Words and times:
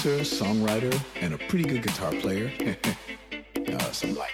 producer, 0.00 0.44
songwriter, 0.44 1.02
and 1.20 1.34
a 1.34 1.38
pretty 1.38 1.64
good 1.64 1.82
guitar 1.82 2.12
player. 2.12 2.50
uh, 3.68 3.92
some 3.92 4.14
like. 4.14 4.30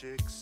magic 0.00 0.37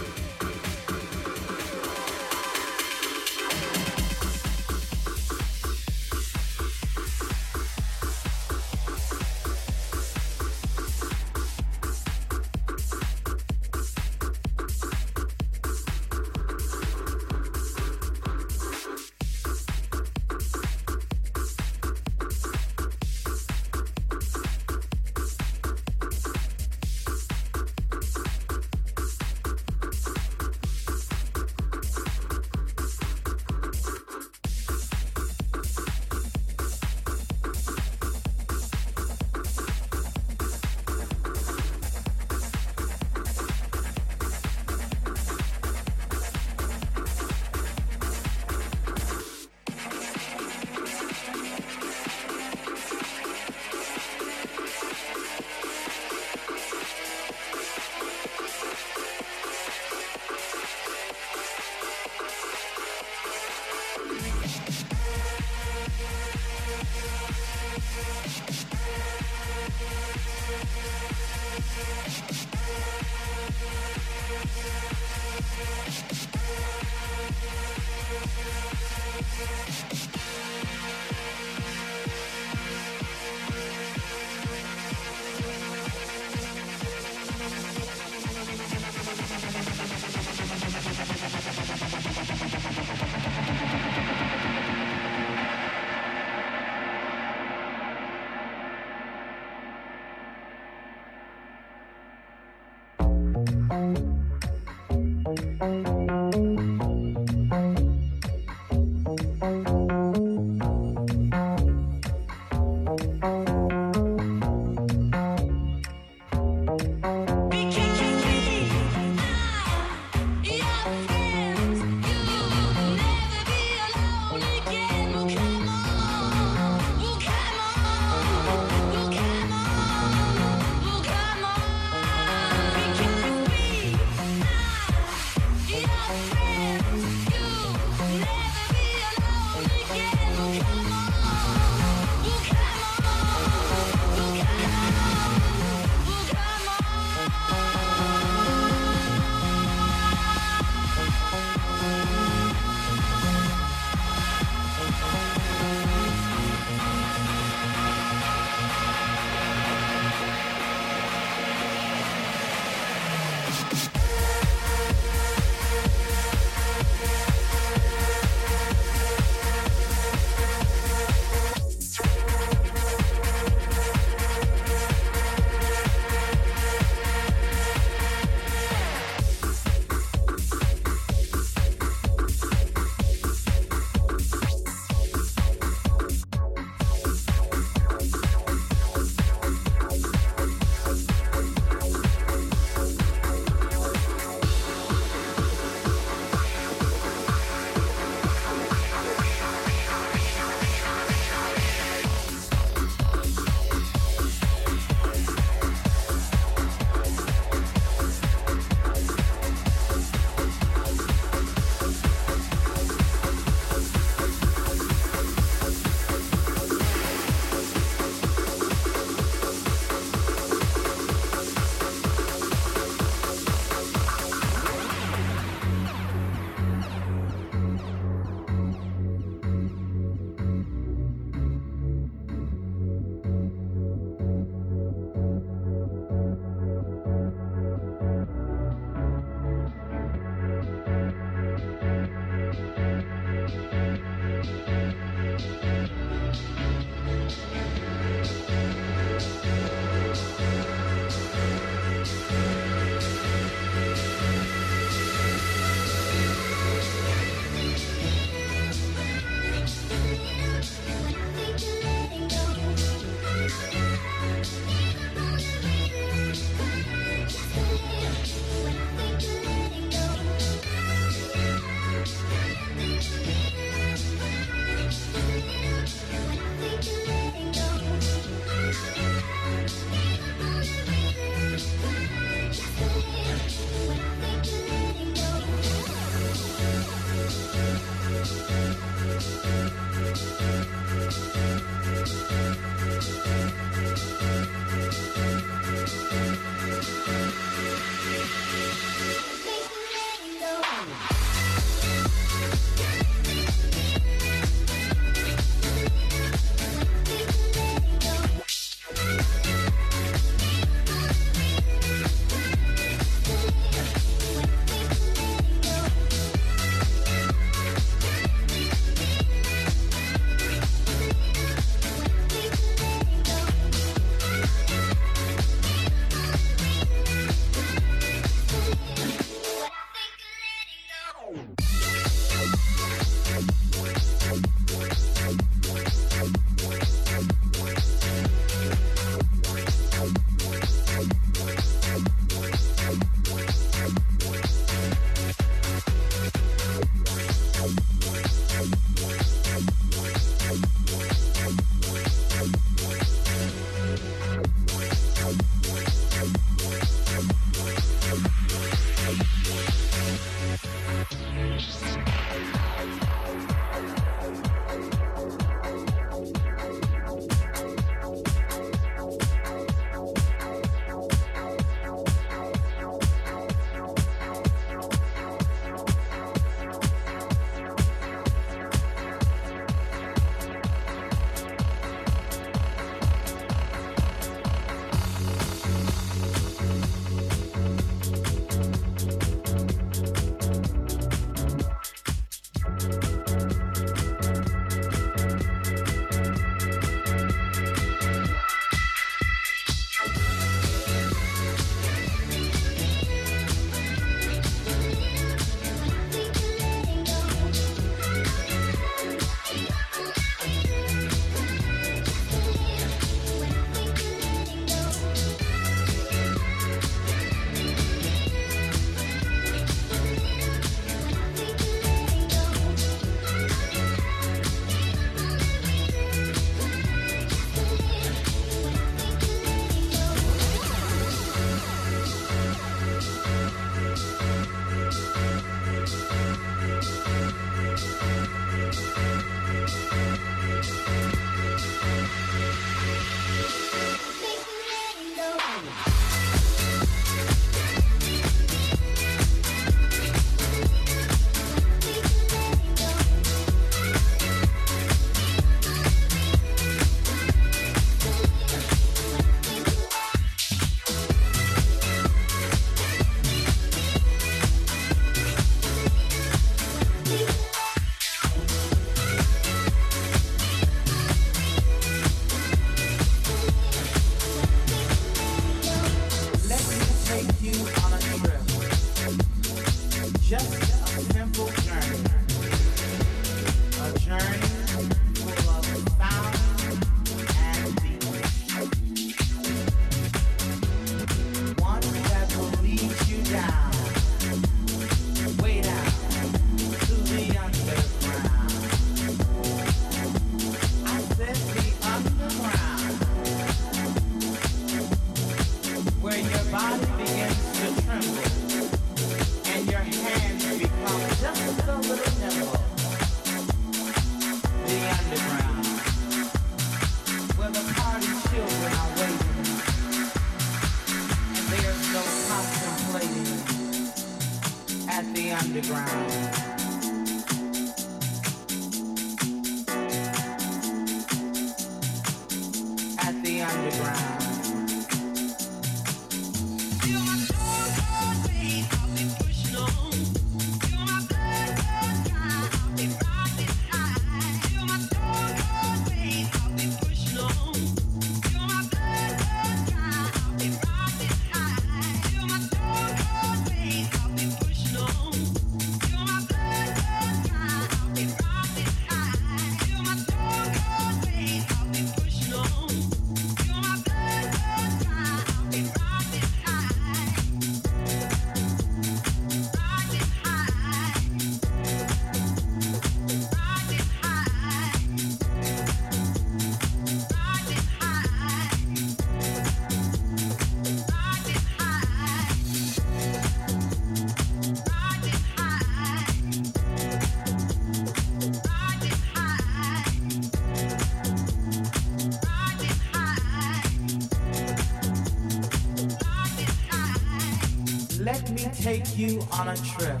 you 598.96 599.20
on 599.32 599.48
a 599.48 599.56
trip. 599.56 600.00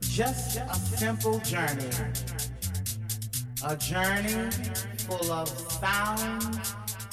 Just 0.00 0.56
a 0.58 0.74
simple 0.74 1.38
journey. 1.40 1.88
A 3.64 3.76
journey 3.76 4.50
full 4.98 5.32
of 5.32 5.48
sound 5.48 6.60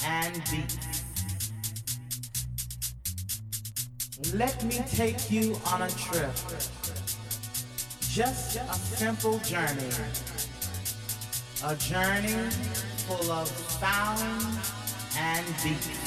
and 0.03 0.41
beat. 0.49 0.79
Let 4.33 4.63
me 4.65 4.81
take 4.87 5.31
you 5.31 5.55
on 5.71 5.83
a 5.83 5.89
trip. 5.89 6.31
Just 8.01 8.57
a 8.57 8.73
simple 8.73 9.37
journey. 9.39 9.91
A 11.63 11.75
journey 11.75 12.49
full 13.05 13.31
of 13.31 13.47
sound 13.47 14.57
and 15.17 15.45
beat. 15.63 16.06